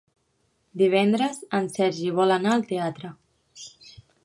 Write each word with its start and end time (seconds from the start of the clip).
Divendres 0.81 1.37
en 1.59 1.69
Sergi 1.77 2.11
vol 2.21 2.35
anar 2.39 2.55
al 2.57 2.67
teatre. 2.73 3.15